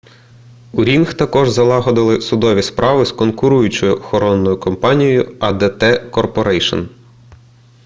[0.73, 6.79] у рінг також залагодили судові справи з конкуруючою охоронною компанією адт корпорейшн